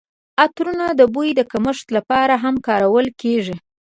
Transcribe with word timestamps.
عطرونه 0.43 0.85
د 0.99 1.01
بوی 1.13 1.29
د 1.35 1.41
کمښت 1.51 1.87
لپاره 1.97 2.33
هم 2.43 2.55
کارول 2.67 3.07
کیږي. 3.21 3.55